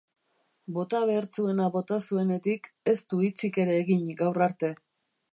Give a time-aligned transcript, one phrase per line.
[0.77, 4.71] Bota behar zuena bota zuenetik, ez du hitzik ere egin gaur arte.